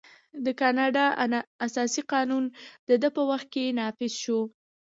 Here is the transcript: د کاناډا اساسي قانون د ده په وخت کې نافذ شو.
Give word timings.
د 0.45 0.47
کاناډا 0.59 1.05
اساسي 1.65 2.01
قانون 2.13 2.45
د 2.87 2.89
ده 3.01 3.09
په 3.15 3.21
وخت 3.29 3.47
کې 3.53 3.75
نافذ 3.79 4.11
شو. 4.23 4.39